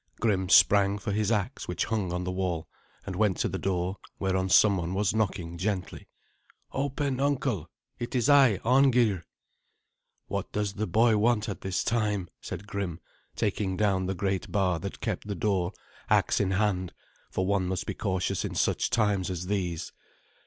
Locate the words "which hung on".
1.67-2.23